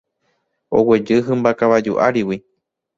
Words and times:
Oguejy 0.79 1.21
hymba 1.29 1.55
kavaju 1.59 1.93
árigui. 2.09 2.45